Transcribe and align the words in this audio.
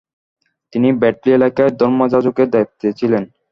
তিনি 0.73 0.89
ব্যাটলি 1.01 1.29
এলাকায় 1.37 1.71
ধর্মযাজকের 1.79 2.47
দায়িত্বে 2.53 2.87
ছিলেন। 2.99 3.23